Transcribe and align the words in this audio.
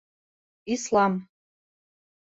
Ислам. 0.73 1.13